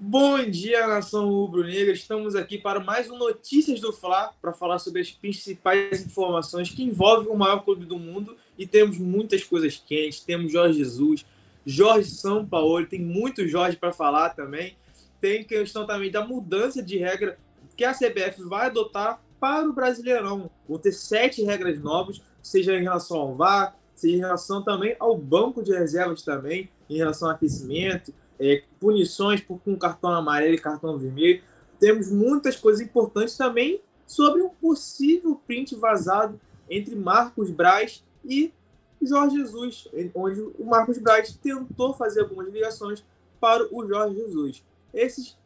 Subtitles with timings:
[0.00, 1.92] Bom dia, nação rubro-negra.
[1.92, 6.84] Estamos aqui para mais um Notícias do Fla para falar sobre as principais informações que
[6.84, 10.20] envolvem o maior clube do mundo e temos muitas coisas quentes.
[10.20, 11.26] Temos Jorge Jesus,
[11.66, 14.76] Jorge São Paulo, tem muito Jorge para falar também.
[15.20, 17.36] Tem questão também da mudança de regra
[17.76, 20.48] que a CBF vai adotar para o Brasileirão.
[20.68, 25.18] Vão ter sete regras novas, seja em relação ao VAR, seja em relação também ao
[25.18, 30.58] banco de reservas também, em relação ao aquecimento é, punições por, com cartão amarelo e
[30.58, 31.42] cartão vermelho.
[31.78, 38.52] Temos muitas coisas importantes também sobre um possível print vazado entre Marcos Braz e
[39.00, 43.04] Jorge Jesus, onde o Marcos Braz tentou fazer algumas ligações
[43.40, 44.64] para o Jorge Jesus.
[44.92, 45.36] Esses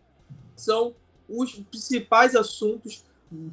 [0.57, 0.95] são
[1.29, 3.05] os principais assuntos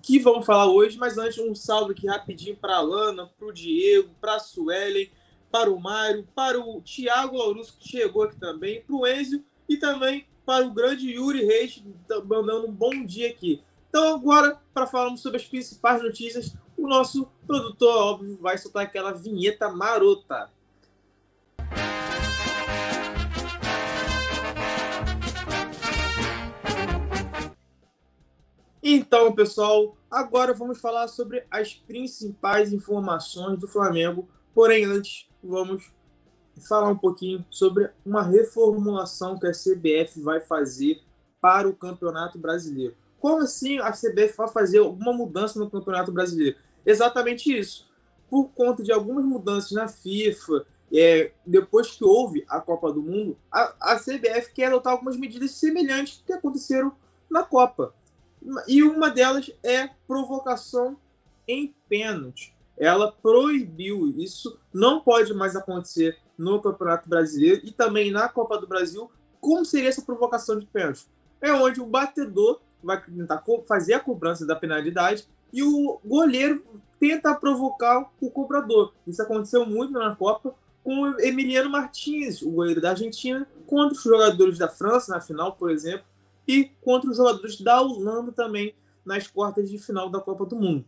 [0.02, 3.53] que vamos falar hoje, mas antes um salve aqui rapidinho para a Lana, para o
[3.53, 5.09] Diego, para a Suelen,
[5.52, 9.77] para o Mário, para o Thiago Laurus, que chegou aqui também, para o Enzo e
[9.77, 11.84] também para o grande Yuri Reis,
[12.25, 13.62] mandando um bom dia aqui.
[13.89, 19.11] Então, agora, para falarmos sobre as principais notícias, o nosso produtor, óbvio, vai soltar aquela
[19.11, 20.50] vinheta marota.
[28.81, 34.28] Então, pessoal, agora vamos falar sobre as principais informações do Flamengo.
[34.60, 35.90] Porém, antes, vamos
[36.68, 41.02] falar um pouquinho sobre uma reformulação que a CBF vai fazer
[41.40, 42.94] para o Campeonato Brasileiro.
[43.22, 46.58] Como assim a CBF vai fazer alguma mudança no Campeonato Brasileiro?
[46.86, 47.90] Exatamente isso.
[48.30, 53.38] Por conta de algumas mudanças na FIFA, é, depois que houve a Copa do Mundo,
[53.50, 56.92] a, a CBF quer adotar algumas medidas semelhantes que aconteceram
[57.32, 57.96] na Copa.
[58.68, 60.98] E uma delas é provocação
[61.48, 68.30] em pênalti ela proibiu isso, não pode mais acontecer no Campeonato Brasileiro e também na
[68.30, 69.11] Copa do Brasil.
[69.41, 71.05] Como seria essa provocação de pênalti?
[71.41, 76.63] É onde o batedor vai tentar fazer a cobrança da penalidade e o goleiro
[77.00, 78.94] tenta provocar o cobrador.
[79.06, 84.03] Isso aconteceu muito na Copa com o Emiliano Martins, o goleiro da Argentina, contra os
[84.03, 86.06] jogadores da França na final, por exemplo,
[86.47, 88.73] e contra os jogadores da Holanda também
[89.06, 90.85] nas quartas de final da Copa do Mundo.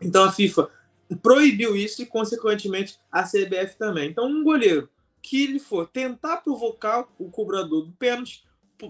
[0.00, 0.68] Então a FIFA
[1.14, 4.10] proibiu isso e, consequentemente, a CBF também.
[4.10, 4.88] Então, um goleiro
[5.20, 8.44] que ele for tentar provocar o cobrador do pênalti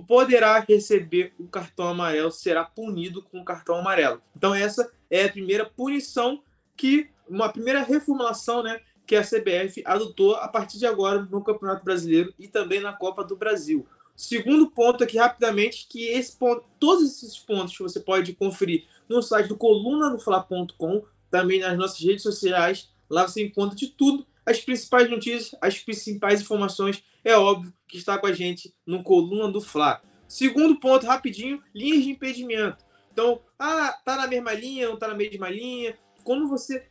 [0.07, 4.23] poderá receber o cartão amarelo, será punido com o cartão amarelo.
[4.35, 6.43] Então, essa é a primeira punição
[6.77, 11.85] que, uma primeira reformulação, né, que a CBF adotou a partir de agora no Campeonato
[11.85, 13.87] Brasileiro e também na Copa do Brasil.
[14.17, 19.23] Segundo ponto aqui, rapidamente, que esse ponto, todos esses pontos que você pode conferir no
[19.23, 22.91] site do coluna do Fla.com, também nas nossas redes sociais.
[23.11, 27.03] Lá você encontra de tudo, as principais notícias, as principais informações.
[27.25, 30.01] É óbvio que está com a gente no Coluna do Fla.
[30.29, 32.85] Segundo ponto, rapidinho, linhas de impedimento.
[33.11, 35.97] Então, ah, tá na mesma linha, não tá na mesma linha.
[36.23, 36.87] Quando você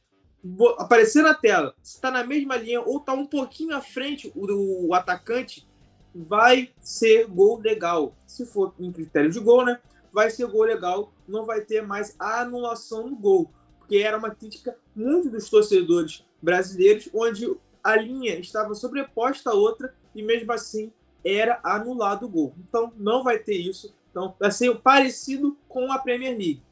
[0.79, 4.87] aparecer na tela, se está na mesma linha ou está um pouquinho à frente o,
[4.87, 5.67] o, atacante,
[6.13, 8.15] vai ser gol legal.
[8.25, 9.79] Se for em critério de gol, né?
[10.11, 13.51] Vai ser gol legal, não vai ter mais anulação do gol
[13.91, 17.45] porque era uma crítica muito dos torcedores brasileiros, onde
[17.83, 20.93] a linha estava sobreposta à outra e mesmo assim
[21.25, 22.55] era anulado o gol.
[22.65, 23.93] Então não vai ter isso.
[24.09, 26.63] Então vai ser parecido com a Premier League.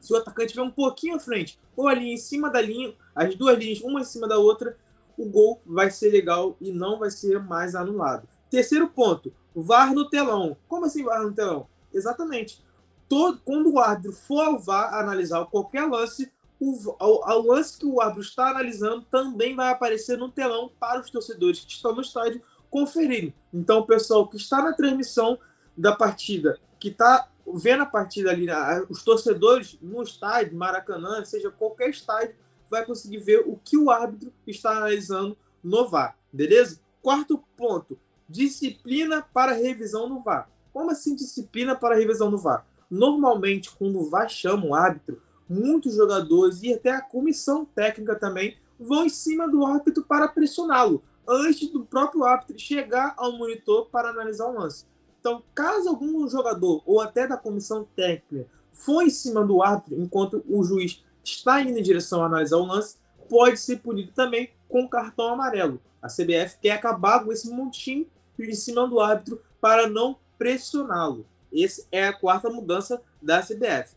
[0.00, 3.36] Se o atacante estiver um pouquinho à frente ou ali em cima da linha, as
[3.36, 4.76] duas linhas uma em cima da outra,
[5.16, 8.26] o gol vai ser legal e não vai ser mais anulado.
[8.50, 10.56] Terceiro ponto, VAR no telão.
[10.66, 11.68] Como assim VAR no telão?
[11.94, 12.60] Exatamente.
[13.08, 18.00] Todo, quando o árbitro for ao VAR analisar qualquer lance, o, ao, lance que o
[18.00, 22.40] árbitro está analisando também vai aparecer no telão para os torcedores que estão no estádio
[22.70, 23.34] conferirem.
[23.52, 25.38] Então, o pessoal que está na transmissão
[25.76, 28.46] da partida, que está vendo a partida ali,
[28.88, 32.34] os torcedores no estádio, Maracanã, seja qualquer estádio,
[32.68, 36.80] vai conseguir ver o que o árbitro está analisando no VAR, beleza?
[37.00, 40.50] Quarto ponto, disciplina para revisão no VAR.
[40.72, 42.66] Como assim disciplina para revisão no VAR?
[42.90, 48.56] Normalmente, quando o VAR chama o árbitro, muitos jogadores e até a comissão técnica também
[48.78, 54.10] vão em cima do árbitro para pressioná-lo, antes do próprio árbitro chegar ao monitor para
[54.10, 54.84] analisar o lance.
[55.20, 60.44] Então, caso algum jogador ou até da comissão técnica for em cima do árbitro enquanto
[60.48, 62.96] o juiz está indo em direção a analisar o lance,
[63.28, 65.80] pode ser punido também com cartão amarelo.
[66.00, 68.06] A CBF quer acabar com esse montinho
[68.38, 71.26] em cima do árbitro para não pressioná-lo.
[71.52, 73.96] Essa é a quarta mudança da CBF.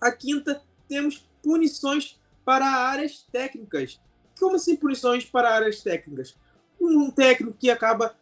[0.00, 4.00] A quinta temos punições para áreas técnicas.
[4.38, 6.36] Como assim punições para áreas técnicas?
[6.80, 8.14] Um técnico que acaba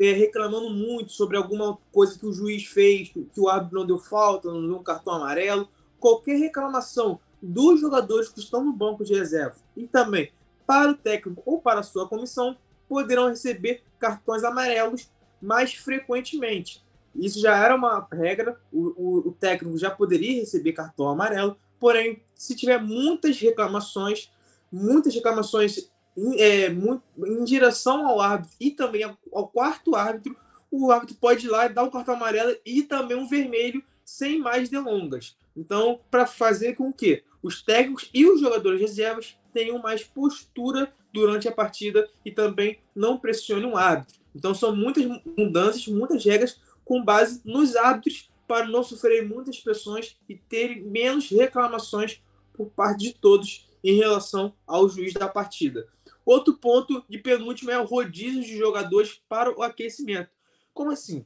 [0.00, 3.98] é, reclamando muito sobre alguma coisa que o juiz fez, que o árbitro não deu
[3.98, 5.68] falta, não deu um cartão amarelo,
[5.98, 10.32] qualquer reclamação dos jogadores que estão no banco de reserva e também
[10.66, 12.56] para o técnico ou para a sua comissão
[12.88, 15.10] poderão receber cartões amarelos
[15.40, 16.82] mais frequentemente.
[17.14, 22.22] Isso já era uma regra, o, o, o técnico já poderia receber cartão amarelo, porém,
[22.34, 24.32] se tiver muitas reclamações,
[24.72, 30.34] muitas reclamações em, é, em direção ao árbitro e também ao, quarto árbitro,
[30.70, 34.38] o árbitro pode ir lá e dar um cartão amarelo e também um vermelho sem
[34.38, 35.36] mais delongas.
[35.54, 41.48] Então, para fazer com que os técnicos e os jogadores reservas tenham mais postura durante
[41.48, 44.18] a partida e também não pressionem o árbitro.
[44.34, 45.04] Então, são muitas
[45.36, 51.28] mudanças, muitas regras com base nos árbitros para não sofrerem muitas pressões e terem menos
[51.30, 55.86] reclamações por parte de todos em relação ao juiz da partida.
[56.24, 60.30] Outro ponto de penúltimo é o rodízio de jogadores para o aquecimento.
[60.72, 61.24] Como assim?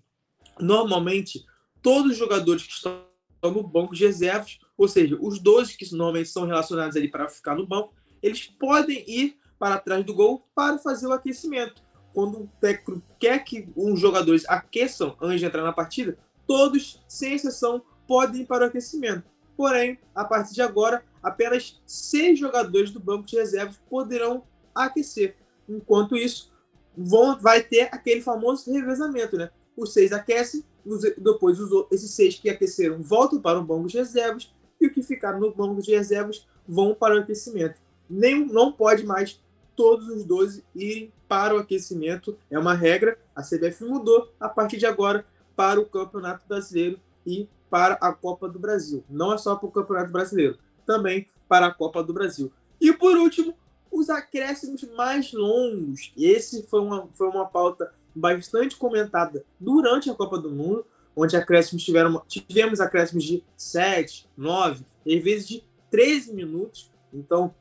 [0.58, 1.44] Normalmente,
[1.80, 3.06] todos os jogadores que estão
[3.42, 7.54] no banco de reservas, ou seja, os 12 que normalmente são relacionados ali para ficar
[7.54, 11.82] no banco, eles podem ir para trás do gol para fazer o aquecimento.
[12.12, 17.34] Quando o técnico quer que os jogadores aqueçam antes de entrar na partida, todos, sem
[17.34, 19.22] exceção, podem ir para o aquecimento.
[19.54, 24.42] Porém, a partir de agora, apenas seis jogadores do banco de reservas poderão
[24.74, 25.36] aquecer.
[25.68, 26.50] Enquanto isso,
[26.96, 29.50] vão, vai ter aquele famoso revezamento, né?
[29.76, 33.98] Os seis aquecem, os, depois os, esses seis que aqueceram voltam para o banco de
[33.98, 37.80] reservas e o que ficaram no banco de reservas vão para o aquecimento.
[38.08, 39.38] Nem, não pode mais
[39.76, 42.38] todos os 12 irem para o aquecimento.
[42.50, 45.26] É uma regra, a CBF mudou a partir de agora
[45.58, 49.02] para o Campeonato Brasileiro e para a Copa do Brasil.
[49.10, 50.56] Não é só para o Campeonato Brasileiro,
[50.86, 52.52] também para a Copa do Brasil.
[52.80, 53.52] E por último,
[53.90, 56.12] os acréscimos mais longos.
[56.16, 61.84] Esse foi uma, foi uma pauta bastante comentada durante a Copa do Mundo, onde acréscimos
[61.84, 66.88] tiveram, tivemos acréscimos de 7, 9, às vezes de 13 minutos.
[67.12, 67.52] Então,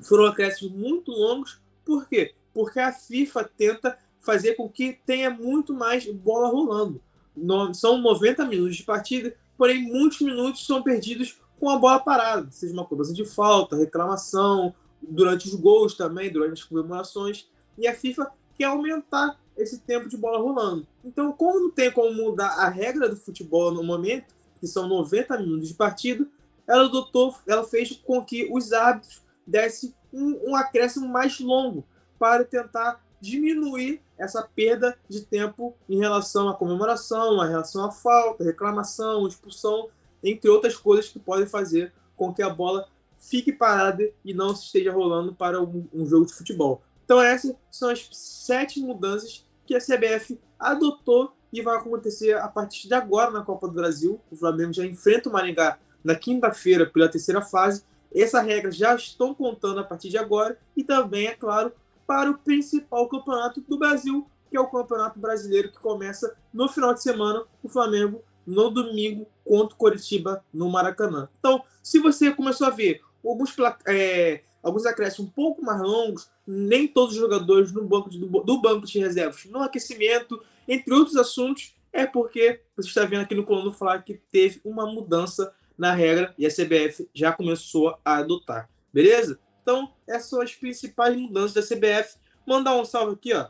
[0.00, 2.34] foram acréscimos muito longos por quê?
[2.52, 7.00] Porque a FIFA tenta fazer com que tenha muito mais bola rolando.
[7.36, 12.48] No, são 90 minutos de partida, porém muitos minutos são perdidos com a bola parada,
[12.50, 17.48] seja uma cobrança de falta, reclamação, durante os gols também, durante as comemorações.
[17.78, 20.86] E a FIFA quer aumentar esse tempo de bola rolando.
[21.04, 25.38] Então, como não tem como mudar a regra do futebol no momento, que são 90
[25.38, 26.26] minutos de partida,
[26.66, 31.84] ela adotou, ela fez com que os árbitros dessem um, um acréscimo mais longo
[32.18, 38.44] para tentar diminuir essa perda de tempo em relação à comemoração, em relação à falta,
[38.44, 39.88] reclamação, expulsão,
[40.22, 42.86] entre outras coisas que podem fazer com que a bola
[43.18, 46.82] fique parada e não esteja rolando para um, um jogo de futebol.
[47.04, 52.88] Então essas são as sete mudanças que a CBF adotou e vai acontecer a partir
[52.88, 54.20] de agora na Copa do Brasil.
[54.30, 57.82] O Flamengo já enfrenta o Maringá na quinta-feira pela terceira fase
[58.14, 61.72] essas regras já estão contando a partir de agora e também, é claro,
[62.06, 66.94] para o principal campeonato do Brasil, que é o Campeonato Brasileiro, que começa no final
[66.94, 71.28] de semana, o Flamengo no domingo contra o Coritiba no Maracanã.
[71.38, 73.54] Então, se você começou a ver alguns,
[73.86, 78.60] é, alguns acréscimos um pouco mais longos, nem todos os jogadores no banco de, do
[78.60, 83.44] banco de reservas no aquecimento, entre outros assuntos, é porque você está vendo aqui no
[83.44, 88.68] colono falar que teve uma mudança na regra e a CBF já começou a adotar.
[88.92, 89.38] Beleza?
[89.64, 92.18] Então, essas são as principais mudanças da CBF.
[92.46, 93.48] Mandar um salve aqui, ó,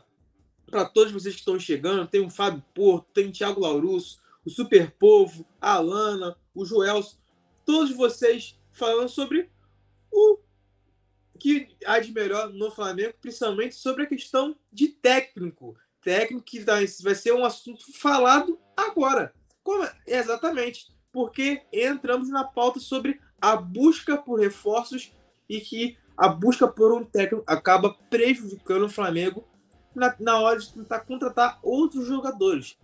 [0.65, 2.07] para todos vocês que estão chegando.
[2.07, 7.17] Tem o Fábio Porto, tem o Thiago Laurusso, o Super Povo, a Alana, o Joelson,
[7.65, 9.51] todos vocês falando sobre
[10.09, 10.39] o
[11.37, 15.75] que há de melhor no Flamengo, principalmente sobre a questão de técnico.
[16.01, 19.33] Técnico que vai ser um assunto falado agora.
[19.61, 19.93] Como, é?
[20.07, 25.11] exatamente porque entramos na pauta sobre a busca por reforços
[25.49, 29.43] e que a busca por um técnico acaba prejudicando o Flamengo
[29.93, 32.77] na, na hora de tentar contratar outros jogadores.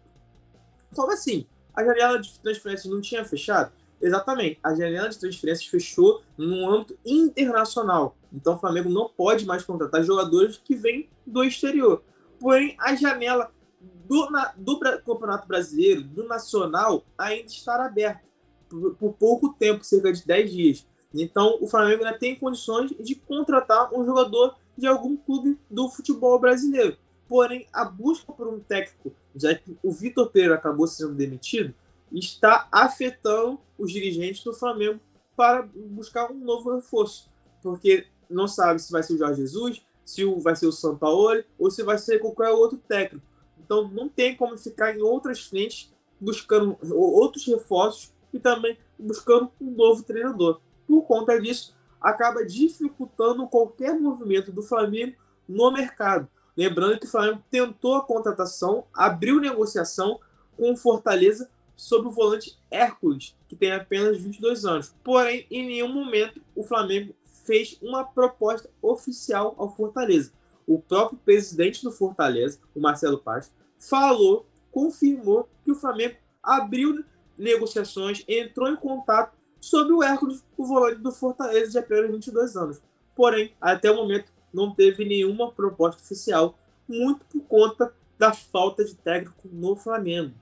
[0.94, 1.48] Como assim?
[1.74, 3.72] A janela de transferências não tinha fechado?
[4.02, 4.60] Exatamente.
[4.64, 8.18] A janela de transferências fechou no âmbito internacional.
[8.34, 12.04] Então o Flamengo não pode mais contratar jogadores que vêm do exterior.
[12.40, 18.22] Porém, a janela do, na, do Campeonato Brasileiro, do Nacional, ainda estará aberto
[18.68, 20.88] por, por, pouco tempo, cerca de 10 dias.
[21.13, 26.39] Então, o Flamengo ainda tem condições de contratar um jogador de algum clube do futebol
[26.39, 26.98] brasileiro.
[27.27, 31.74] Porém, a busca por um técnico, já que o Vitor Pereira acabou sendo demitido,
[32.12, 35.00] está afetando os dirigentes do Flamengo
[35.36, 37.30] para buscar um novo reforço.
[37.62, 41.72] Porque não sabe se vai ser o Jorge Jesus, se vai ser o Sampaoli ou
[41.72, 43.25] se vai ser qualquer outro técnico.
[43.60, 49.72] Então não tem como ficar em outras frentes buscando outros reforços e também buscando um
[49.72, 50.60] novo treinador.
[50.92, 55.16] Por conta disso, acaba dificultando qualquer movimento do Flamengo
[55.48, 56.28] no mercado.
[56.54, 60.20] Lembrando que o Flamengo tentou a contratação, abriu negociação
[60.58, 64.94] com o Fortaleza sobre o volante Hércules, que tem apenas 22 anos.
[65.02, 70.34] Porém, em nenhum momento o Flamengo fez uma proposta oficial ao Fortaleza.
[70.68, 77.02] O próprio presidente do Fortaleza, o Marcelo Paz, falou, confirmou que o Flamengo abriu
[77.38, 82.82] negociações, entrou em contato sobre o Hércules, o volante do Fortaleza de apenas 22 anos.
[83.15, 88.96] Porém, até o momento, não teve nenhuma proposta oficial, muito por conta da falta de
[88.96, 90.34] técnico no Flamengo.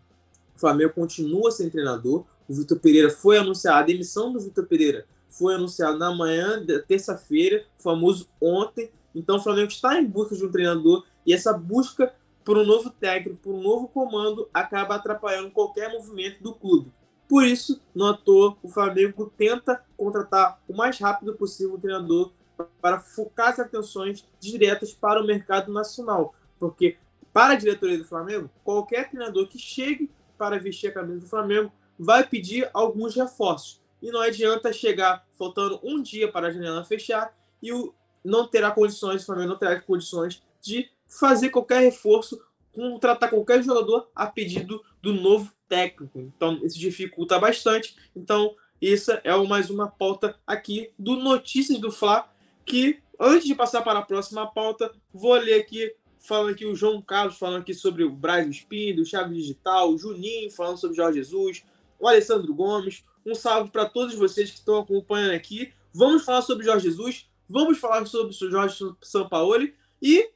[0.56, 2.26] O Flamengo continua sem treinador.
[2.48, 6.80] O Vitor Pereira foi anunciado, a demissão do Vitor Pereira foi anunciada na manhã da
[6.80, 8.90] terça-feira, famoso ontem.
[9.14, 12.90] Então o Flamengo está em busca de um treinador e essa busca por um novo
[12.90, 16.92] técnico, por um novo comando, acaba atrapalhando qualquer movimento do clube.
[17.30, 22.34] Por isso, não à toa, o Flamengo tenta contratar o mais rápido possível o treinador
[22.82, 26.34] para focar as atenções diretas para o mercado nacional.
[26.60, 26.98] Porque,
[27.32, 30.10] para a diretoria do Flamengo, qualquer treinador que chegue
[30.40, 33.80] para vestir a camisa do Flamengo vai pedir alguns reforços.
[34.02, 37.32] E não adianta chegar faltando um dia para a janela fechar
[37.62, 37.94] e o,
[38.26, 42.42] não terá condições, o Flamengo não terá condições de fazer qualquer reforço,
[42.74, 46.20] contratar qualquer jogador a pedido do novo técnico.
[46.20, 47.96] Então, isso dificulta bastante.
[48.16, 52.30] Então, isso é mais uma pauta aqui do Notícias do Fla
[52.66, 57.02] que antes de passar para a próxima pauta, vou ler aqui falando aqui o João
[57.02, 61.18] Carlos falando aqui sobre o Braz Espírito, o Chave Digital, o Juninho falando sobre Jorge
[61.20, 61.64] Jesus,
[62.00, 63.04] o Alessandro Gomes.
[63.26, 65.74] Um salve para todos vocês que estão acompanhando aqui.
[65.94, 70.30] Vamos falar sobre Jorge Jesus, vamos falar sobre o Jorge Sampaoli e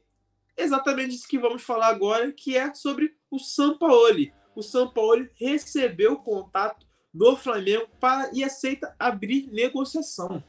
[0.57, 4.33] exatamente isso que vamos falar agora, que é sobre o Sampaoli.
[4.55, 10.43] O Sampaoli recebeu o contato do Flamengo para e aceita abrir negociação.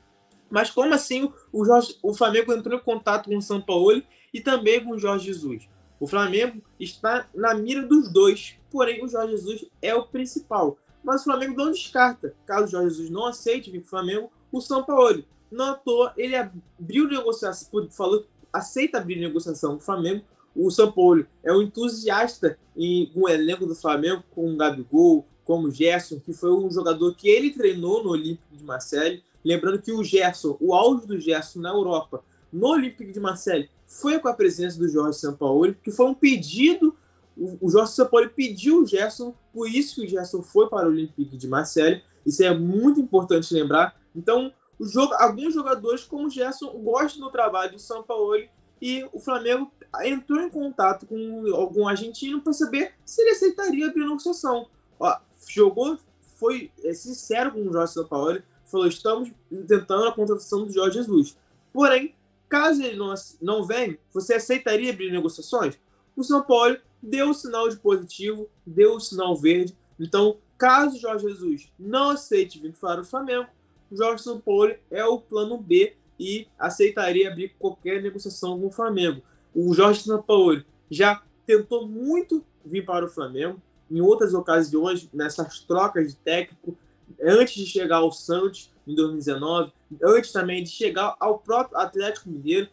[0.50, 4.40] Mas como assim o, Jorge, o Flamengo entrou em contato com o São Paulo e
[4.40, 5.68] também com o Jorge Jesus?
[5.98, 10.78] O Flamengo está na mira dos dois, porém o Jorge Jesus é o principal.
[11.02, 12.34] Mas o Flamengo não descarta.
[12.46, 15.24] Caso o Jorge Jesus não aceite vir para o Flamengo, o São Paulo.
[15.50, 20.24] Não à toa, ele abriu negociação, falou que aceita abrir negociação com o Flamengo.
[20.54, 25.68] O São Paulo é um entusiasta em um elenco do Flamengo, com o Gabigol, como
[25.68, 29.22] o Gerson, que foi um jogador que ele treinou no Olímpico de Marseille.
[29.44, 34.18] Lembrando que o Gerson, o auge do Gerson na Europa, no Olympique de Marseille, foi
[34.18, 36.96] com a presença do Jorge Sampaoli, que foi um pedido.
[37.36, 41.36] O Jorge Sampaoli pediu o Gerson, por isso que o Gerson foi para o Olympique
[41.36, 42.02] de Marseille.
[42.24, 44.00] Isso é muito importante lembrar.
[44.14, 48.48] Então, o jogo, alguns jogadores, como o Gerson, gostam do trabalho do Sampaoli
[48.80, 49.70] e o Flamengo
[50.02, 54.68] entrou em contato com algum argentino para saber se ele aceitaria a negociação.
[54.98, 55.16] Ó,
[55.48, 59.30] jogou, foi é, sincero com o Jorge Sampaoli, falou: estamos
[59.68, 61.36] tentando a contratação do Jorge Jesus.
[61.72, 62.14] Porém,
[62.48, 65.78] caso ele não, não venha, você aceitaria abrir negociações?
[66.16, 69.76] O São Paulo deu o sinal de positivo, deu o sinal verde.
[69.98, 73.48] Então, caso o Jorge Jesus não aceite vir para o Flamengo,
[73.90, 78.72] o Jorge São Paulo é o plano B e aceitaria abrir qualquer negociação com o
[78.72, 79.22] Flamengo.
[79.54, 85.60] O Jorge São Paulo já tentou muito vir para o Flamengo em outras ocasiões, nessas
[85.60, 86.76] trocas de técnico,
[87.22, 92.68] antes de chegar ao Santos em 2019, antes também de chegar ao próprio Atlético Mineiro.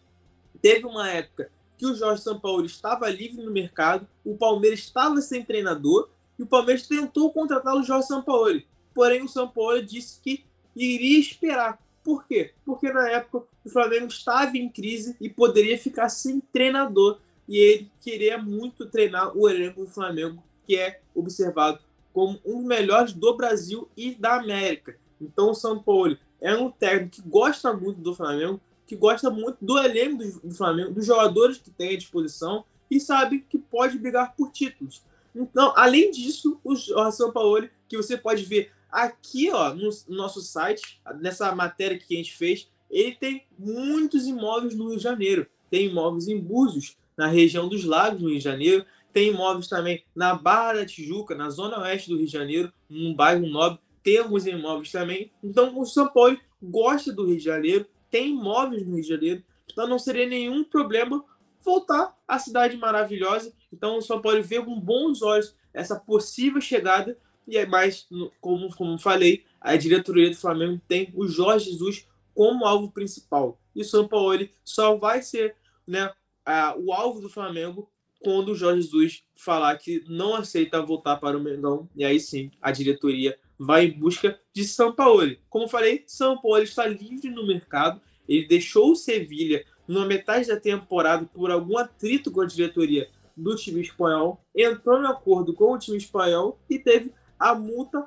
[0.61, 5.43] Teve uma época que o Jorge Sampaoli estava livre no mercado, o Palmeiras estava sem
[5.43, 8.67] treinador e o Palmeiras tentou contratar o Jorge Sampaoli.
[8.93, 10.43] Porém, o Sampaoli disse que
[10.75, 11.80] iria esperar.
[12.03, 12.53] Por quê?
[12.65, 17.19] Porque na época o Flamengo estava em crise e poderia ficar sem treinador.
[17.47, 21.79] E ele queria muito treinar o elenco do Flamengo, que é observado
[22.13, 24.95] como um dos melhores do Brasil e da América.
[25.19, 29.57] Então o São Paulo é um técnico que gosta muito do Flamengo, que gosta muito
[29.61, 34.35] do elenco do Flamengo, dos jogadores que tem à disposição e sabe que pode brigar
[34.35, 35.03] por títulos.
[35.33, 36.75] Então, além disso, o
[37.11, 42.17] São Paulo, que você pode ver aqui ó, no nosso site, nessa matéria que a
[42.17, 45.47] gente fez, ele tem muitos imóveis no Rio de Janeiro.
[45.69, 48.85] Tem imóveis em Búzios, na região dos Lagos, no Rio de Janeiro.
[49.13, 53.13] Tem imóveis também na Barra da Tijuca, na zona oeste do Rio de Janeiro, num
[53.13, 53.79] bairro nobre.
[54.03, 55.31] Tem alguns imóveis também.
[55.43, 59.43] Então, o São Paulo gosta do Rio de Janeiro, tem imóveis no Rio de Janeiro.
[59.71, 61.23] Então, não seria nenhum problema
[61.63, 63.53] voltar à cidade maravilhosa.
[63.71, 67.17] Então, o São Paulo vê com bons olhos essa possível chegada.
[67.47, 68.07] E é mais,
[68.39, 73.59] como, como falei, a diretoria do Flamengo tem o Jorge Jesus como alvo principal.
[73.75, 75.55] E o São Paulo só vai ser
[75.87, 76.11] né,
[76.45, 77.89] a, o alvo do Flamengo
[78.23, 82.51] quando o Jorge Jesus falar que não aceita voltar para o Mengão, e aí sim
[82.61, 85.35] a diretoria vai em busca de São Paulo.
[85.49, 90.59] Como falei, São Paulo está livre no mercado, ele deixou o Sevilha na metade da
[90.59, 95.79] temporada por algum atrito com a diretoria do time espanhol, entrou em acordo com o
[95.79, 98.05] time espanhol e teve a multa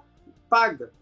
[0.48, 0.92] paga.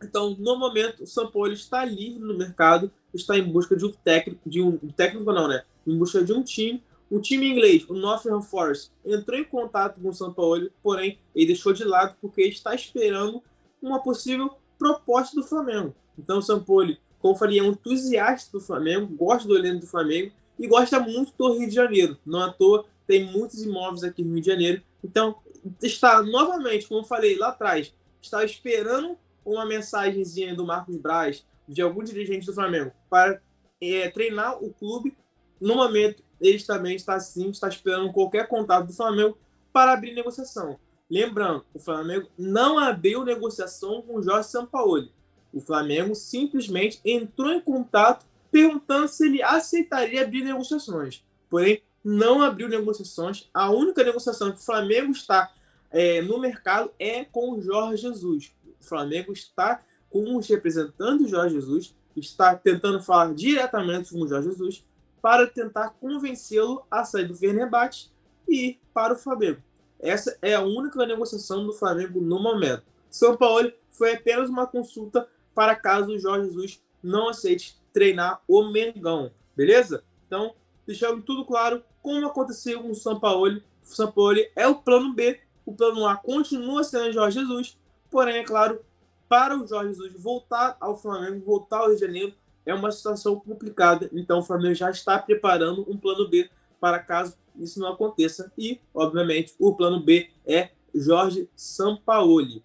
[0.00, 3.90] Então, no momento, o São Paulo está livre no mercado, está em busca de um
[3.90, 5.64] técnico, de um técnico não, né?
[5.84, 6.80] Em busca de um time.
[7.10, 11.46] O time inglês, o Nottingham Forest, entrou em contato com o São Paulo, porém ele
[11.46, 13.42] deixou de lado porque está esperando
[13.82, 15.94] uma possível proposta do Flamengo.
[16.16, 19.80] Então, o São Paulo, como eu falei, é um entusiasta do Flamengo, gosta do elenco
[19.80, 22.16] do Flamengo e gosta muito do Rio de Janeiro.
[22.24, 24.82] Não à toa, tem muitos imóveis aqui no Rio de Janeiro.
[25.04, 25.36] Então,
[25.82, 31.82] está novamente, como eu falei lá atrás, está esperando uma mensagenzinha do Marcos Braz, de
[31.82, 33.40] algum dirigente do Flamengo, para
[33.80, 35.16] é, treinar o clube.
[35.60, 39.38] No momento, eles também está sim, está esperando qualquer contato do Flamengo
[39.72, 40.78] para abrir negociação.
[41.10, 45.12] Lembrando, o Flamengo não abriu negociação com o Jorge Sampaoli.
[45.52, 51.24] O Flamengo simplesmente entrou em contato perguntando se ele aceitaria abrir negociações.
[51.48, 53.48] Porém, não abriu negociações.
[53.52, 55.52] A única negociação que o Flamengo está
[55.90, 58.52] é, no mercado é com o Jorge Jesus.
[58.80, 64.28] O Flamengo está com os representantes do Jorge Jesus, está tentando falar diretamente com o
[64.28, 64.84] Jorge Jesus
[65.20, 68.10] para tentar convencê-lo a sair do Fenerbahçe
[68.48, 69.62] e ir para o Flamengo.
[70.00, 72.82] Essa é a única negociação do Flamengo no momento.
[73.08, 78.64] São Paulo foi apenas uma consulta para caso o Jorge Jesus não aceite treinar o
[78.70, 80.02] Mengão, beleza?
[80.26, 80.54] Então,
[80.86, 85.12] deixando tudo claro, como aconteceu com o São Paulo, o São Paulo é o plano
[85.12, 87.78] B, o plano A continua sendo Jorge Jesus,
[88.10, 88.80] porém, é claro,
[89.28, 92.34] para o Jorge Jesus voltar ao Flamengo, voltar ao Rio de Janeiro,
[92.64, 94.08] é uma situação complicada.
[94.12, 96.48] Então, o Flamengo já está preparando um plano B
[96.80, 98.52] para caso isso não aconteça.
[98.56, 102.62] E, obviamente, o plano B é Jorge Sampaoli.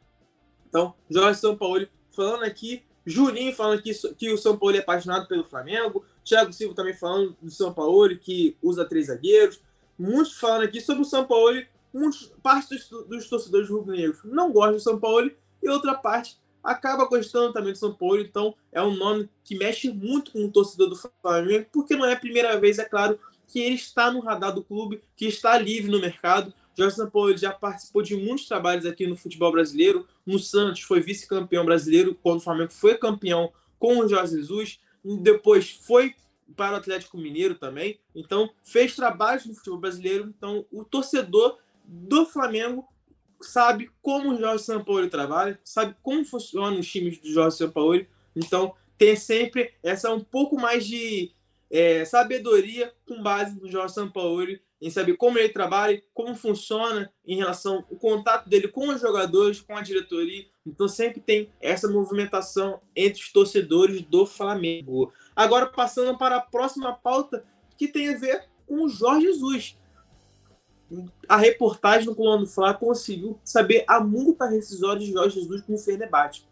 [0.70, 5.44] Então, Jorge Sampaoli falando aqui, Juninho falando que, que o São Paulo é apaixonado pelo
[5.44, 9.62] Flamengo, Thiago Silva também falando do São Paulo, que usa três zagueiros,
[9.98, 11.62] muitos falando aqui sobre o São Paulo,
[11.94, 17.06] muitos, parte dos, dos torcedores rubro-negros não gostam do São Paulo, e outra parte acaba
[17.06, 20.90] gostando também do São Paulo, então é um nome que mexe muito com o torcedor
[20.90, 24.54] do Flamengo, porque não é a primeira vez, é claro, que ele está no radar
[24.54, 26.54] do clube, que está livre no mercado.
[26.78, 30.06] Jorge Sampaoli já participou de muitos trabalhos aqui no futebol brasileiro.
[30.26, 34.80] No Santos foi vice-campeão brasileiro quando o Flamengo foi campeão com o Jorge Jesus.
[35.22, 36.16] Depois foi
[36.56, 38.00] para o Atlético Mineiro também.
[38.16, 40.34] Então fez trabalhos no futebol brasileiro.
[40.38, 42.88] Então o torcedor do Flamengo
[43.42, 48.08] sabe como o Jorge Sampaoli trabalha, sabe como funcionam os times do Jorge Sampaoli.
[48.36, 51.32] Então, tem sempre essa um pouco mais de
[51.70, 57.36] é, sabedoria com base no Jorge Sampaoli, em saber como ele trabalha, como funciona em
[57.36, 60.46] relação ao contato dele com os jogadores, com a diretoria.
[60.66, 65.12] Então sempre tem essa movimentação entre os torcedores do Flamengo.
[65.36, 67.44] Agora passando para a próxima pauta
[67.78, 69.78] que tem a ver com o Jorge Jesus
[71.28, 75.78] a reportagem do Coluna do conseguiu saber a multa rescisória de Jorge Jesus com o
[75.78, 76.46] Fenerbahçe.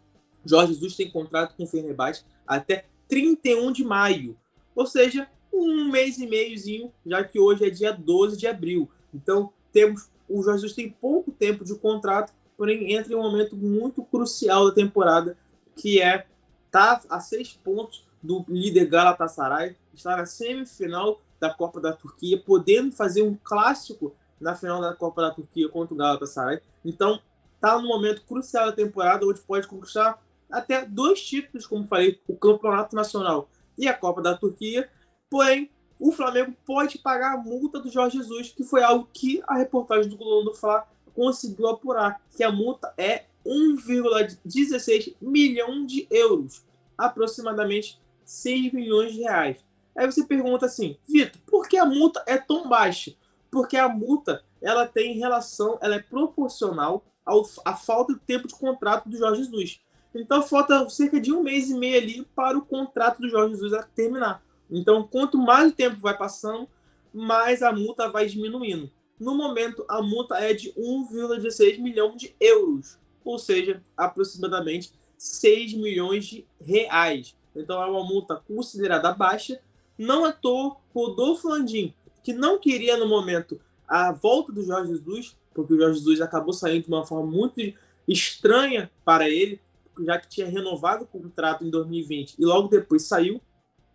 [0.44, 4.36] Jorge Jesus tem contrato com o Fenerbahçe até 31 de maio,
[4.74, 8.90] ou seja, um mês e meiozinho, já que hoje é dia 12 de abril.
[9.12, 13.56] Então, temos o Jorge Jesus tem pouco tempo de contrato, porém entra em um momento
[13.56, 15.36] muito crucial da temporada,
[15.76, 16.26] que é
[16.70, 22.92] tá a seis pontos do líder Galatasaray, está na semifinal da Copa da Turquia, podendo
[22.92, 26.60] fazer um clássico na final da Copa da Turquia contra o Galatasaray.
[26.84, 27.20] Então,
[27.60, 32.36] tá no momento crucial da temporada onde pode conquistar até dois títulos, como falei, o
[32.36, 34.88] Campeonato Nacional e a Copa da Turquia.
[35.30, 39.56] Porém, o Flamengo pode pagar a multa do Jorge Jesus, que foi algo que a
[39.56, 46.62] reportagem do Globo do Fla conseguiu apurar, que a multa é 1,16 milhão de euros,
[46.96, 49.64] aproximadamente 6 milhões de reais.
[49.96, 53.14] Aí você pergunta assim, Vitor, por que a multa é tão baixa?
[53.56, 58.54] porque a multa ela tem relação, ela é proporcional ao, à falta de tempo de
[58.54, 59.80] contrato do Jorge Jesus.
[60.14, 63.72] Então falta cerca de um mês e meio ali para o contrato do Jorge Jesus
[63.94, 64.42] terminar.
[64.70, 66.68] Então, quanto mais o tempo vai passando,
[67.12, 68.90] mais a multa vai diminuindo.
[69.18, 76.26] No momento, a multa é de 1,16 milhão de euros, ou seja, aproximadamente 6 milhões
[76.26, 77.34] de reais.
[77.54, 79.58] Então é uma multa considerada baixa.
[79.96, 85.36] Não à toa, Rodolfo Landim, que não queria no momento a volta do Jorge Jesus,
[85.54, 87.60] porque o Jorge Jesus acabou saindo de uma forma muito
[88.06, 89.60] estranha para ele,
[90.04, 93.40] já que tinha renovado o contrato em 2020 e logo depois saiu.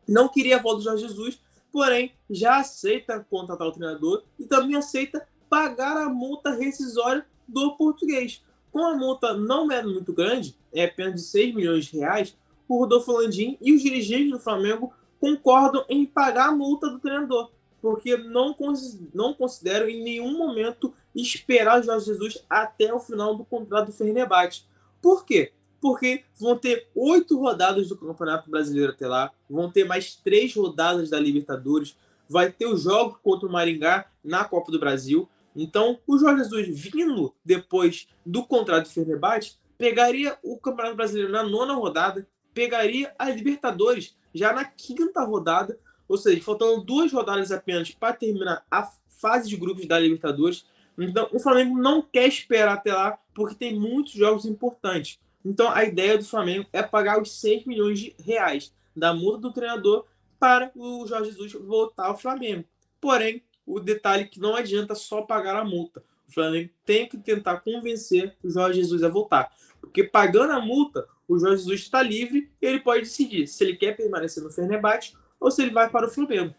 [0.08, 1.40] Não queria a volta do Jorge Jesus,
[1.72, 8.44] porém já aceita contratar o treinador e também aceita pagar a multa rescisória do português.
[8.72, 12.36] Com a multa não é muito grande, é apenas de 6 milhões de reais,
[12.68, 17.52] o Rodolfo Landim e os dirigentes do Flamengo concordam em pagar a multa do treinador,
[17.82, 18.56] porque não,
[19.14, 23.94] não consideram em nenhum momento esperar o Jorge Jesus até o final do contrato do
[23.94, 24.66] Fernebate.
[25.02, 25.52] Por quê?
[25.82, 31.10] Porque vão ter oito rodadas do Campeonato Brasileiro até lá, vão ter mais três rodadas
[31.10, 31.98] da Libertadores,
[32.30, 35.28] vai ter o jogo contra o Maringá na Copa do Brasil.
[35.56, 41.44] Então, o Jorge Jesus, vindo depois do contrato do Fenerbahçe, pegaria o Campeonato Brasileiro na
[41.44, 47.90] nona rodada, pegaria a Libertadores já na quinta rodada, ou seja, faltando duas rodadas apenas
[47.92, 50.66] para terminar a fase de grupos da Libertadores.
[50.98, 55.20] Então, o Flamengo não quer esperar até lá, porque tem muitos jogos importantes.
[55.44, 59.54] Então, a ideia do Flamengo é pagar os 6 milhões de reais da multa do
[59.54, 60.06] treinador
[60.40, 62.66] para o Jorge Jesus voltar ao Flamengo.
[63.00, 66.04] Porém, o detalhe é que não adianta só pagar a multa.
[66.28, 69.52] O Flamengo tem que tentar convencer o Jorge Jesus a voltar.
[69.80, 73.76] Porque pagando a multa, o Jorge Jesus está livre e ele pode decidir se ele
[73.76, 76.54] quer permanecer no Fenerbahçe ou se ele vai para o Flamengo.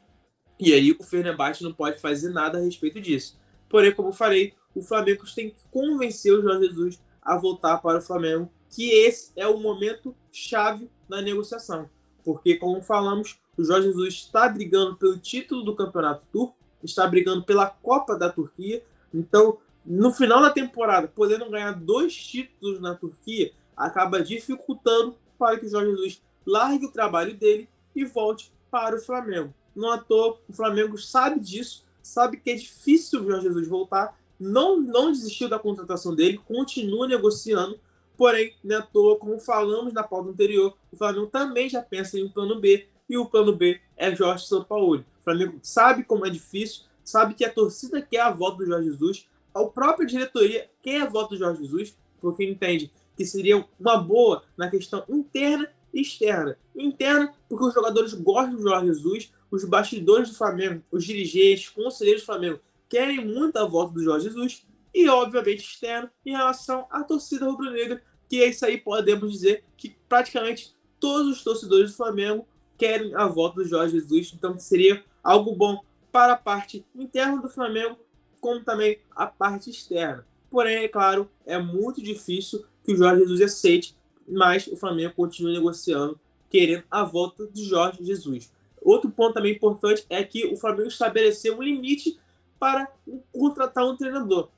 [0.58, 3.40] E aí o Fenerbahçe não pode fazer nada a respeito disso.
[3.68, 7.98] Porém, como eu falei, o Flamengo tem que convencer o Jorge Jesus a voltar para
[7.98, 11.88] o Flamengo, que esse é o momento chave na negociação.
[12.24, 17.44] Porque, como falamos, o Jorge Jesus está brigando pelo título do Campeonato Turco, está brigando
[17.44, 18.82] pela Copa da Turquia.
[19.12, 25.66] Então, no final da temporada, podendo ganhar dois títulos na Turquia, acaba dificultando para que
[25.66, 29.52] o Jorge Jesus largue o trabalho dele e volte para o Flamengo.
[29.74, 34.18] Não à toa, o Flamengo sabe disso, sabe que é difícil o Jorge Jesus voltar,
[34.42, 37.78] não, não desistiu da contratação dele, continua negociando,
[38.16, 42.18] porém, não é à toa, como falamos na pauta anterior, o Flamengo também já pensa
[42.18, 45.04] em um plano B, e o plano B é Jorge Sampaoli.
[45.20, 48.90] O Flamengo sabe como é difícil, sabe que a torcida quer a volta do Jorge
[48.90, 53.96] Jesus, a própria diretoria quer a volta do Jorge Jesus, porque entende que seria uma
[53.98, 56.56] boa na questão interna e externa.
[56.74, 62.22] Interna, porque os jogadores gostam do Jorge Jesus, os bastidores do Flamengo, os dirigentes, conselheiros
[62.22, 62.60] do Flamengo
[62.92, 68.02] querem muito a volta do Jorge Jesus, e obviamente externo em relação à torcida rubro-negra,
[68.28, 73.26] que é isso aí podemos dizer que praticamente todos os torcedores do Flamengo querem a
[73.26, 75.80] volta do Jorge Jesus, então seria algo bom
[76.12, 77.96] para a parte interna do Flamengo,
[78.42, 80.26] como também a parte externa.
[80.50, 83.96] Porém, é claro, é muito difícil que o Jorge Jesus aceite,
[84.28, 88.52] mas o Flamengo continua negociando, querendo a volta de Jorge Jesus.
[88.82, 92.20] Outro ponto também importante é que o Flamengo estabeleceu um limite
[92.62, 92.86] para
[93.32, 94.48] contratar um treinador.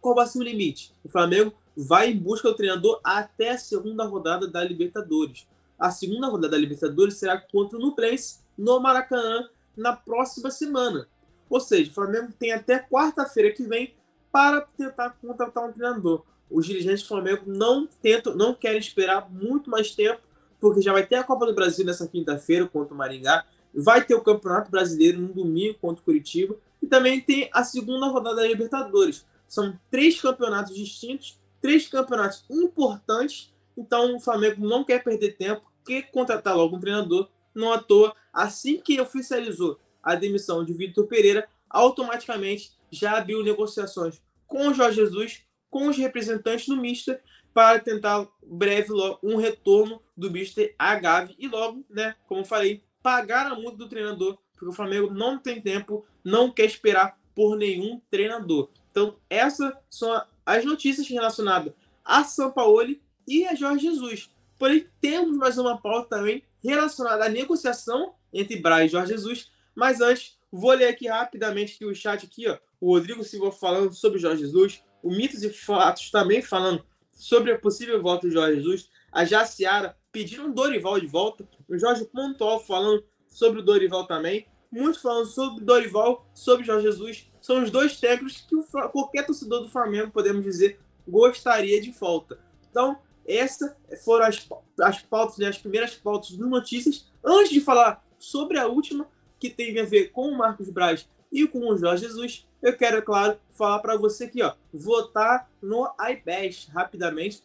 [0.00, 0.94] Qual vai ser o limite?
[1.04, 5.48] O Flamengo vai em busca do treinador até a segunda rodada da Libertadores
[5.80, 11.08] a segunda rodada da Libertadores será contra o Nublense no Maracanã na próxima semana.
[11.48, 13.94] Ou seja, o Flamengo tem até quarta-feira que vem
[14.30, 16.22] para tentar contratar um treinador.
[16.50, 20.20] Os dirigentes do Flamengo não tentam, não querem esperar muito mais tempo,
[20.60, 24.14] porque já vai ter a Copa do Brasil nessa quinta-feira contra o Maringá, vai ter
[24.14, 28.46] o Campeonato Brasileiro no domingo contra o Curitiba e também tem a segunda rodada da
[28.46, 29.26] Libertadores.
[29.46, 33.52] São três campeonatos distintos, três campeonatos importantes.
[33.76, 37.28] Então o Flamengo não quer perder tempo, que contratar logo um treinador.
[37.54, 44.20] Não à toa, assim que oficializou a demissão de Vitor Pereira, automaticamente já abriu negociações
[44.46, 47.20] com o Jorge Jesus, com os representantes do Mister,
[47.54, 53.46] para tentar breve um retorno do Mister à Gavi e logo, né, como falei, pagar
[53.46, 57.98] a multa do treinador, porque o Flamengo não tem tempo, não quer esperar por nenhum
[58.10, 58.68] treinador.
[58.90, 61.72] Então, essas são as notícias relacionadas
[62.04, 62.94] a São Paulo
[63.26, 64.30] e a Jorge Jesus.
[64.58, 69.50] Porém, temos mais uma pauta também relacionada à negociação entre Braz e Jorge Jesus.
[69.74, 72.58] Mas antes, vou ler aqui rapidamente aqui o chat aqui, ó.
[72.78, 77.58] O Rodrigo Silva falando sobre Jorge Jesus, o Mitos e Fatos também falando sobre a
[77.58, 82.60] possível volta de Jorge Jesus, a Jaciara pedindo o Dorival de volta, o Jorge Pontual
[82.60, 87.30] falando sobre o Dorival também, muitos falando sobre Dorival, sobre Jorge Jesus.
[87.40, 88.56] São os dois técnicos que
[88.92, 92.38] qualquer torcedor do Flamengo, podemos dizer, gostaria de volta.
[92.70, 94.48] Então, essas foram as,
[94.80, 97.10] as pautas, né, as primeiras pautas do Notícias.
[97.24, 101.46] Antes de falar sobre a última, que tem a ver com o Marcos Braz e
[101.46, 105.90] com o Jorge Jesus, eu quero, é claro, falar para você aqui, ó, votar no
[106.10, 107.42] iBest rapidamente.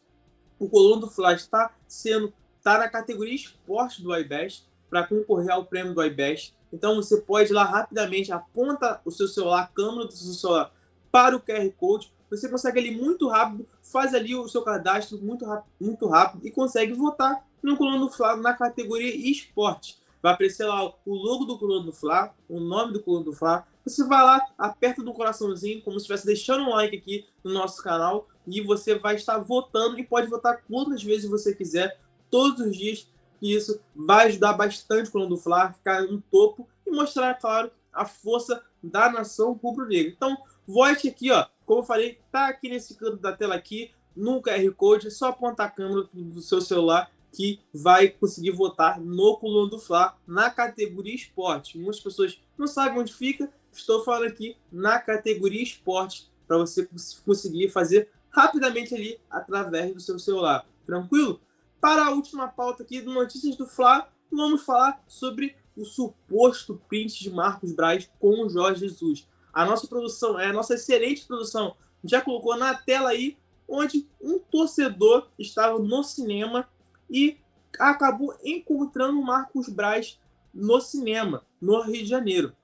[0.59, 5.65] O Coluna do Fla está sendo, está na categoria esporte do iBest para concorrer ao
[5.65, 6.53] prêmio do iBest.
[6.71, 10.71] Então você pode ir lá rapidamente, aponta o seu celular, a câmera do seu celular
[11.11, 15.45] para o QR Code, você consegue ali muito rápido, faz ali o seu cadastro muito,
[15.79, 19.97] muito rápido e consegue votar no Coluna do Fla na categoria esporte.
[20.21, 23.65] Vai aparecer lá o logo do Coluna do Fla, o nome do Coluna do Fla,
[23.85, 27.81] você vai lá, aperta no coraçãozinho, como se estivesse deixando um like aqui no nosso
[27.83, 31.99] canal, e você vai estar votando e pode votar quantas vezes você quiser,
[32.31, 33.07] todos os dias.
[33.45, 37.69] E isso vai ajudar bastante o do Fla ficar no topo e mostrar, é claro,
[37.93, 40.11] a força da nação rubro-negra.
[40.11, 40.35] Então,
[40.67, 41.45] vote aqui, ó.
[41.63, 45.27] Como eu falei, tá aqui nesse canto da tela aqui, no QR Code, é só
[45.27, 50.49] apontar a câmera do seu celular que vai conseguir votar no Coluna do Fla na
[50.49, 51.77] categoria esporte.
[51.77, 56.89] Muitas pessoas não sabem onde fica, estou falando aqui na categoria esporte para você
[57.23, 60.65] conseguir fazer rapidamente ali através do seu celular.
[60.83, 61.39] Tranquilo?
[61.79, 67.21] Para a última pauta aqui do Notícias do Fla, vamos falar sobre o suposto print
[67.21, 69.27] de Marcos Braz com o Jorge Jesus.
[69.53, 74.39] A nossa produção, é a nossa excelente produção, já colocou na tela aí onde um
[74.39, 76.67] torcedor estava no cinema
[77.09, 77.37] e
[77.79, 80.19] acabou encontrando Marcos Braz
[80.53, 82.55] no cinema, no Rio de Janeiro.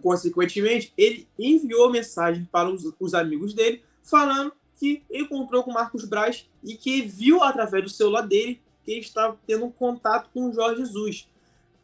[0.00, 6.44] Consequentemente, ele enviou mensagem para os, os amigos dele falando que encontrou com Marcos Braz
[6.60, 10.80] e que viu através do celular dele que estava tendo um contato com o Jorge
[10.80, 11.28] Jesus.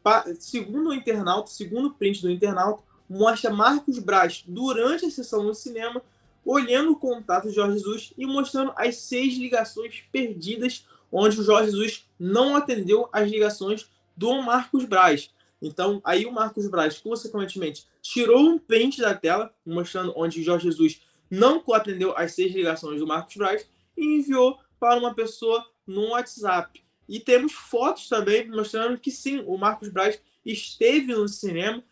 [0.02, 5.44] Pa, segundo o internauta, segundo o print do internauta, mostra Marcos Braz durante a sessão
[5.44, 6.02] no cinema
[6.44, 11.70] olhando o contato de Jorge Jesus e mostrando as seis ligações perdidas, onde o Jorge
[11.70, 15.30] Jesus não atendeu as ligações do Marcos Braz.
[15.62, 21.00] Então, aí o Marcos Braz, consequentemente, tirou um print da tela, mostrando onde Jorge Jesus
[21.30, 26.82] não atendeu as seis ligações do Marcos Braz e enviou para uma pessoa no WhatsApp.
[27.08, 31.82] E temos fotos também mostrando que sim, o Marcos Braz esteve no cinema,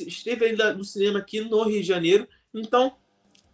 [0.00, 2.26] esteve ainda no cinema aqui no Rio de Janeiro.
[2.52, 2.96] Então,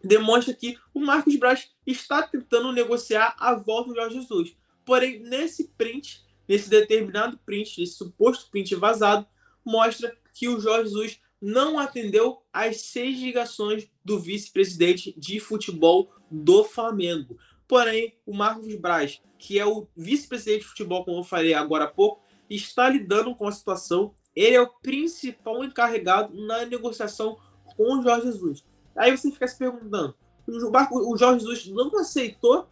[0.03, 4.57] demonstra que o Marcos Braz está tentando negociar a volta do Jorge Jesus.
[4.85, 9.27] Porém, nesse print, nesse determinado print, esse suposto print vazado,
[9.65, 16.63] mostra que o Jorge Jesus não atendeu às seis ligações do vice-presidente de futebol do
[16.63, 17.37] Flamengo.
[17.67, 21.89] Porém, o Marcos Braz, que é o vice-presidente de futebol, como eu falei agora há
[21.89, 24.15] pouco, está lidando com a situação.
[24.37, 27.37] Ele é o principal encarregado na negociação
[27.77, 28.65] com o Jorge Jesus.
[28.95, 30.15] Aí você fica se perguntando:
[30.47, 32.69] o Jorge Jesus não aceitou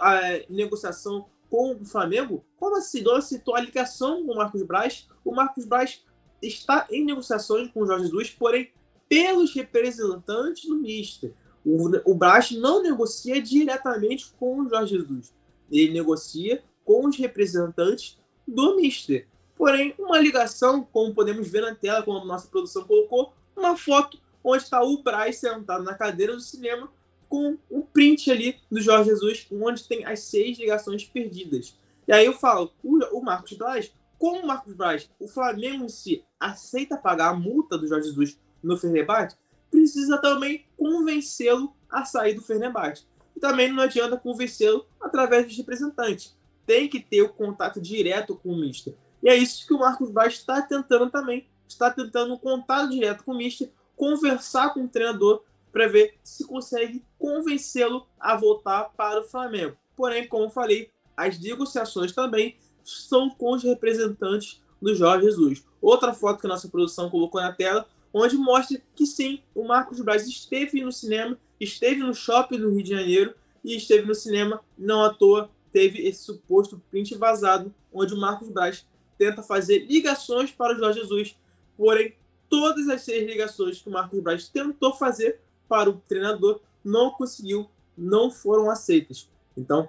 [0.00, 2.44] a negociação com o Flamengo?
[2.56, 3.02] Como assim?
[3.02, 5.08] Não aceitou a ligação com o Marcos Braz?
[5.24, 6.04] O Marcos Braz
[6.42, 8.70] está em negociações com o Jorge Jesus, porém,
[9.08, 11.32] pelos representantes do Mister.
[11.64, 15.34] O, o Braz não negocia diretamente com o Jorge Jesus.
[15.70, 19.26] Ele negocia com os representantes do Mister.
[19.56, 24.18] Porém, uma ligação, como podemos ver na tela, como a nossa produção colocou, uma foto
[24.44, 26.88] onde está o Braz sentado na cadeira do cinema
[27.28, 31.76] com um print ali do Jorge Jesus, onde tem as seis ligações perdidas.
[32.06, 36.24] E aí eu falo, o, o Marcos Braz, como o Marcos Braz, o Flamengo si
[36.38, 39.36] aceita pagar a multa do Jorge Jesus no Fenerbahçe,
[39.70, 43.06] precisa também convencê-lo a sair do Fenerbahçe.
[43.34, 46.36] E também não adianta convencê-lo através dos representantes.
[46.64, 48.94] Tem que ter o contato direto com o Mister.
[49.22, 51.46] E é isso que o Marcos Braz está tentando também.
[51.68, 56.46] Está tentando um contato direto com o Mister conversar com o treinador para ver se
[56.46, 59.76] consegue convencê-lo a voltar para o Flamengo.
[59.94, 65.64] Porém, como falei, as negociações também são com os representantes do Jorge Jesus.
[65.80, 70.00] Outra foto que a nossa produção colocou na tela, onde mostra que sim, o Marcos
[70.00, 74.60] Braz esteve no cinema, esteve no shopping do Rio de Janeiro e esteve no cinema,
[74.78, 78.86] não à toa, teve esse suposto print vazado, onde o Marcos Braz
[79.18, 81.36] tenta fazer ligações para o Jorge Jesus,
[81.76, 82.14] porém
[82.48, 87.68] todas as seis ligações que o Marcos Braz tentou fazer para o treinador não conseguiu,
[87.98, 89.28] não foram aceitas.
[89.56, 89.88] Então,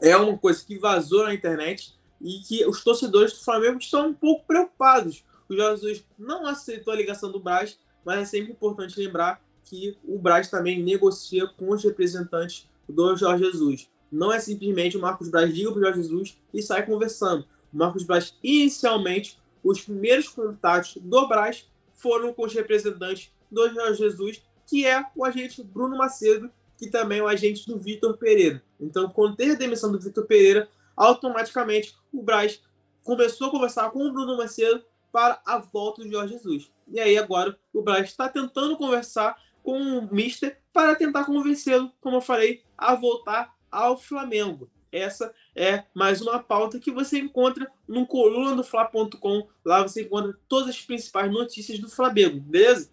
[0.00, 4.14] é uma coisa que vazou na internet e que os torcedores do Flamengo estão um
[4.14, 5.24] pouco preocupados.
[5.48, 9.96] O Jorge Jesus não aceitou a ligação do Braz, mas é sempre importante lembrar que
[10.04, 13.88] o Braz também negocia com os representantes do Jorge Jesus.
[14.10, 17.44] Não é simplesmente o Marcos Braz liga para o Jorge Jesus e sai conversando.
[17.72, 23.98] O Marcos Braz, inicialmente, os primeiros contatos do Braz foram com os representantes do Jorge
[23.98, 28.62] Jesus, que é o agente Bruno Macedo, que também é o agente do Vitor Pereira.
[28.80, 32.62] Então, quando teve a demissão do Vitor Pereira, automaticamente o Braz
[33.02, 36.70] começou a conversar com o Bruno Macedo para a volta do Jorge Jesus.
[36.88, 42.16] E aí agora o Braz está tentando conversar com o Mister para tentar convencê-lo, como
[42.16, 44.70] eu falei, a voltar ao Flamengo.
[44.92, 49.48] Essa é mais uma pauta que você encontra no coluna do Fla.com.
[49.64, 52.92] Lá você encontra todas as principais notícias do Flamengo, beleza?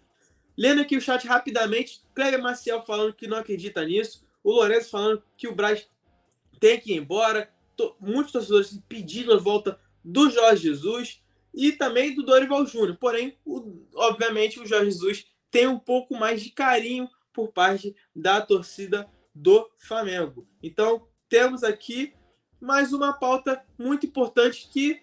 [0.58, 5.22] Lendo aqui o chat rapidamente, Kleber Maciel falando que não acredita nisso, o Lourenço falando
[5.36, 5.88] que o Braz
[6.58, 7.51] tem que ir embora,
[8.00, 11.22] muitos torcedores pedindo a volta do Jorge Jesus
[11.54, 12.96] e também do Dorival Júnior.
[12.98, 18.40] Porém, o, obviamente, o Jorge Jesus tem um pouco mais de carinho por parte da
[18.40, 20.46] torcida do Flamengo.
[20.62, 22.14] Então, temos aqui
[22.60, 25.02] mais uma pauta muito importante que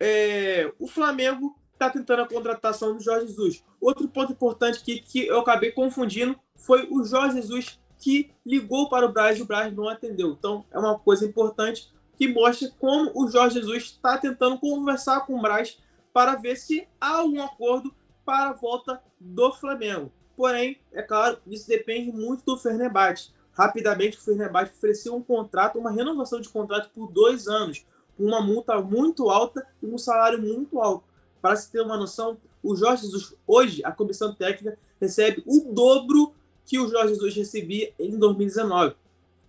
[0.00, 3.64] é, o Flamengo está tentando a contratação do Jorge Jesus.
[3.80, 9.06] Outro ponto importante que, que eu acabei confundindo foi o Jorge Jesus que ligou para
[9.06, 10.30] o Braz e o Braz não atendeu.
[10.32, 15.38] Então, é uma coisa importante que mostra como o Jorge Jesus está tentando conversar com
[15.38, 15.78] o Braz
[16.12, 20.10] para ver se há um acordo para a volta do Flamengo.
[20.36, 23.34] Porém, é claro, isso depende muito do Fernebate.
[23.52, 28.40] Rapidamente, o Fernebate ofereceu um contrato, uma renovação de contrato por dois anos, com uma
[28.40, 31.04] multa muito alta e um salário muito alto.
[31.40, 36.34] Para se ter uma noção, o Jorge Jesus, hoje, a comissão técnica recebe o dobro
[36.66, 38.94] que o Jorge Jesus recebia em 2019.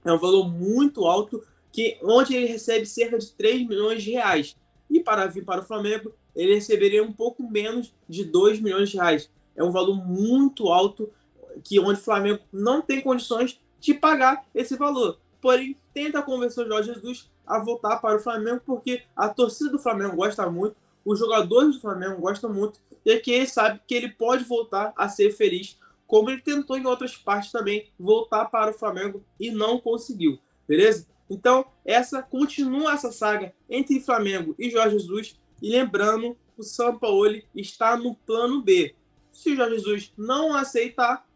[0.06, 4.56] É um valor muito alto, que onde ele recebe cerca de 3 milhões de reais.
[4.89, 8.97] E para vir para o Flamengo, ele receberia um pouco menos de 2 milhões de
[8.97, 9.30] reais.
[9.56, 11.12] É um valor muito alto,
[11.63, 15.19] que onde o Flamengo não tem condições de pagar esse valor.
[15.41, 19.80] Porém, tenta convencer o Jorge Jesus a voltar para o Flamengo, porque a torcida do
[19.80, 23.95] Flamengo gosta muito, os jogadores do Flamengo gostam muito, e é que ele sabe que
[23.95, 25.77] ele pode voltar a ser feliz,
[26.08, 31.06] como ele tentou em outras partes também voltar para o Flamengo e não conseguiu, beleza?
[31.30, 37.41] Então, essa continua essa saga entre Flamengo e Jorge Jesus, e lembrando, o São Paulo
[37.54, 38.96] está no plano B.
[39.32, 41.28] Se o Jorge Jesus não aceitar,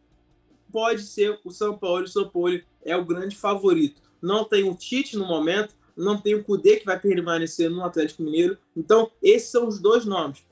[0.72, 2.06] pode ser o São Paulo.
[2.06, 4.02] O São Paulo é o grande favorito.
[4.22, 8.24] Não tem o Tite no momento, não tem o Cudê que vai permanecer no Atlético
[8.24, 8.58] Mineiro.
[8.76, 10.46] Então, esses são os dois nomes.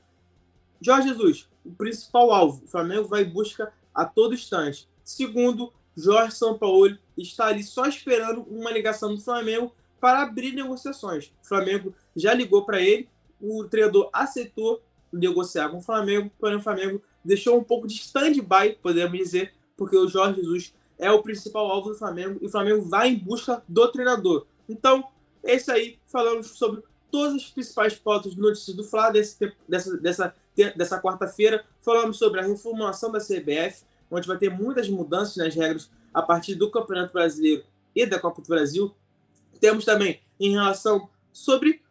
[0.82, 2.64] Jorge Jesus, o principal alvo.
[2.66, 4.88] O Flamengo vai em busca a todo instante.
[5.04, 11.34] Segundo, Jorge Sampaoli está ali só esperando uma ligação do Flamengo para abrir negociações.
[11.44, 13.10] O Flamengo já ligou para ele,
[13.42, 18.78] o treinador aceitou negociar com o Flamengo, porém o Flamengo deixou um pouco de stand-by,
[18.82, 22.82] podemos dizer, porque o Jorge Jesus é o principal alvo do Flamengo e o Flamengo
[22.84, 24.46] vai em busca do treinador.
[24.68, 25.06] Então,
[25.44, 25.98] é isso aí.
[26.06, 30.36] Falamos sobre todas as principais pautas de notícias do Fla desse, dessa, dessa,
[30.76, 31.66] dessa quarta-feira.
[31.82, 36.56] Falamos sobre a reformulação da CBF, onde vai ter muitas mudanças nas regras a partir
[36.56, 37.64] do Campeonato Brasileiro
[37.96, 38.94] e da Copa do Brasil.
[39.60, 41.82] Temos também em relação sobre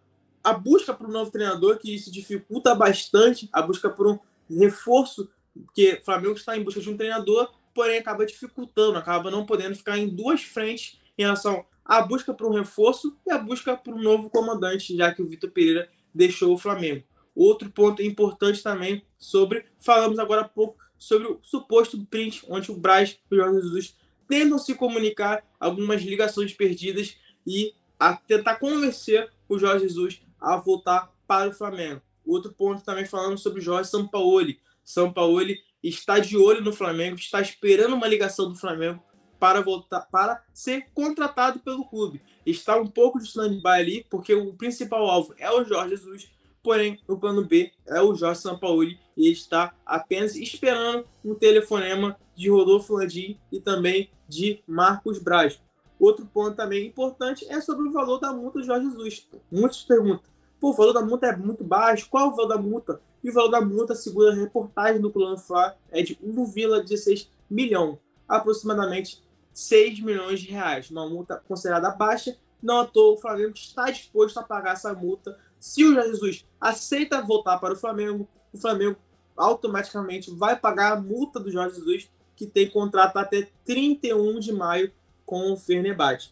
[0.43, 4.19] a busca por um novo treinador, que isso dificulta bastante a busca por um
[4.51, 9.45] reforço, porque o Flamengo está em busca de um treinador, porém acaba dificultando, acaba não
[9.45, 13.77] podendo ficar em duas frentes em relação à busca por um reforço e a busca
[13.77, 17.05] por um novo comandante, já que o Vitor Pereira deixou o Flamengo.
[17.39, 22.77] Outro ponto importante também sobre, falamos agora há pouco sobre o suposto print, onde o
[22.77, 23.97] Braz e o Jorge Jesus
[24.27, 31.15] tentam se comunicar algumas ligações perdidas e a tentar convencer o Jorge Jesus a voltar
[31.29, 32.03] para o Flamengo.
[32.27, 34.59] Outro ponto também falando sobre o Jorge Sampaoli.
[34.85, 39.01] Sampaoli está de olho no Flamengo, está esperando uma ligação do Flamengo
[39.39, 42.21] para voltar para ser contratado pelo clube.
[42.45, 46.29] Está um pouco de stand-by ali, porque o principal alvo é o Jorge Jesus,
[46.69, 52.15] porém o plano B é o Jorge Sampaoli e ele está apenas esperando um telefonema
[52.37, 55.59] de Rodolfo Landim e também de Marcos Braz.
[55.99, 59.27] Outro ponto também importante é sobre o valor da multa do Jorge Jesus.
[59.51, 60.21] Muitos perguntam,
[60.61, 63.01] pô, o valor da multa é muito baixo, qual o valor da multa?
[63.25, 67.99] E o valor da multa, segundo a reportagem do Plano Fla, é de 1,16 milhão,
[68.29, 70.91] aproximadamente 6 milhões de reais.
[70.91, 75.39] Uma multa considerada baixa, não à toa o Flamengo está disposto a pagar essa multa.
[75.59, 78.97] Se o Jesus aceita voltar para o Flamengo, o Flamengo
[79.37, 84.93] automaticamente vai pagar a multa do Jorge Jesus, que tem contrato até 31 de maio
[85.25, 86.31] com o Fenerbahçe.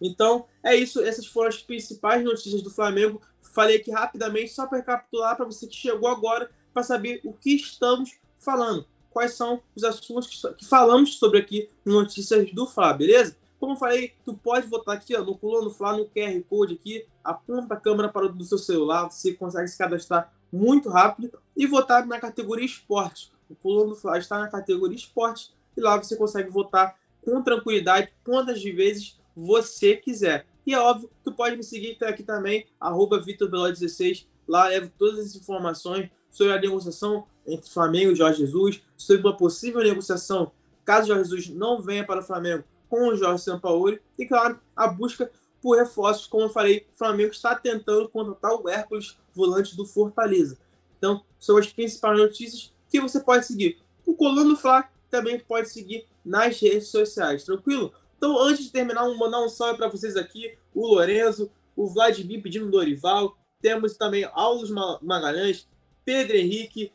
[0.00, 1.02] Então, é isso.
[1.02, 3.20] Essas foram as principais notícias do Flamengo.
[3.40, 7.54] Falei aqui rapidamente, só para recapitular para você que chegou agora, para saber o que
[7.54, 8.86] estamos falando.
[9.10, 13.36] Quais são os assuntos que falamos sobre aqui no Notícias do Fla, beleza?
[13.58, 17.06] Como eu falei, tu pode votar aqui ó, no Pulando Fla, no QR Code aqui,
[17.24, 22.06] aponta a câmera para o seu celular, você consegue se cadastrar muito rápido e votar
[22.06, 23.32] na categoria esporte.
[23.48, 28.62] O Pulando Fla está na categoria esporte e lá você consegue votar com tranquilidade, quantas
[28.62, 30.46] vezes você quiser.
[30.66, 35.34] E é óbvio, tu pode me seguir aqui também, arroba 16 lá levo todas as
[35.34, 40.52] informações sobre a negociação entre Flamengo e Jorge Jesus, sobre uma possível negociação,
[40.84, 44.86] caso Jorge Jesus não venha para o Flamengo, com o Jorge Sampaoli, e claro, a
[44.86, 45.30] busca
[45.60, 50.58] por reforços, como eu falei, o Flamengo está tentando contratar o Hércules, volante do Fortaleza.
[50.96, 53.78] Então, são as principais notícias que você pode seguir.
[54.04, 57.92] O Coluna do Fla também pode seguir nas redes sociais, tranquilo?
[58.16, 62.42] Então, antes de terminar, vou mandar um salve para vocês aqui, o Lorenzo, o Vladimir
[62.42, 64.70] pedindo Dorival, temos também Aulos
[65.02, 65.68] Magalhães,
[66.04, 66.92] Pedro Henrique,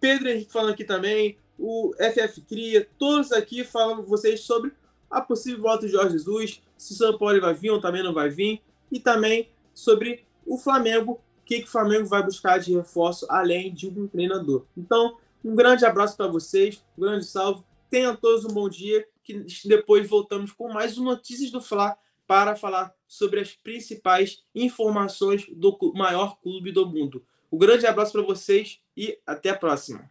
[0.00, 4.72] Pedro Henrique falando aqui também, o FF Cria, todos aqui falando vocês sobre
[5.14, 8.12] a possível volta de Jorge Jesus, se o São Paulo vai vir ou também não
[8.12, 8.60] vai vir,
[8.90, 13.72] e também sobre o Flamengo, o que, que o Flamengo vai buscar de reforço além
[13.72, 14.64] de um treinador.
[14.76, 19.44] Então, um grande abraço para vocês, um grande salve, tenham todos um bom dia, que
[19.64, 21.96] depois voltamos com mais Notícias do Fla
[22.26, 27.24] para falar sobre as principais informações do maior clube do mundo.
[27.52, 30.10] Um grande abraço para vocês e até a próxima.